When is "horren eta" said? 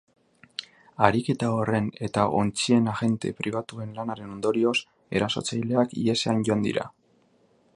1.57-2.23